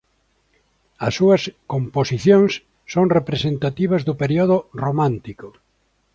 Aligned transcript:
As 1.05 1.13
súas 1.19 1.41
composicións 1.73 2.51
son 2.93 3.05
representativas 3.17 4.01
do 4.07 4.13
período 4.21 4.57
romántico. 4.83 5.47